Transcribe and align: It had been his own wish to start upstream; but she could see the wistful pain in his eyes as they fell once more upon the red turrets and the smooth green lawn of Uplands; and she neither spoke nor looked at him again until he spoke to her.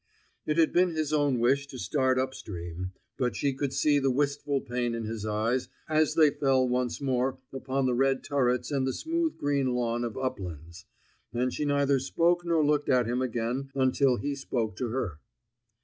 It 0.47 0.57
had 0.57 0.73
been 0.73 0.89
his 0.95 1.13
own 1.13 1.37
wish 1.37 1.67
to 1.67 1.77
start 1.77 2.17
upstream; 2.17 2.91
but 3.17 3.35
she 3.35 3.53
could 3.53 3.71
see 3.71 3.99
the 3.99 4.09
wistful 4.09 4.59
pain 4.59 4.95
in 4.95 5.03
his 5.03 5.27
eyes 5.27 5.69
as 5.87 6.15
they 6.15 6.31
fell 6.31 6.67
once 6.67 6.99
more 6.99 7.37
upon 7.53 7.85
the 7.85 7.93
red 7.93 8.23
turrets 8.23 8.71
and 8.71 8.87
the 8.87 8.93
smooth 8.93 9.37
green 9.37 9.75
lawn 9.75 10.03
of 10.03 10.17
Uplands; 10.17 10.85
and 11.31 11.53
she 11.53 11.65
neither 11.65 11.99
spoke 11.99 12.43
nor 12.43 12.65
looked 12.65 12.89
at 12.89 13.05
him 13.05 13.21
again 13.21 13.69
until 13.75 14.15
he 14.17 14.33
spoke 14.33 14.75
to 14.77 14.87
her. 14.87 15.19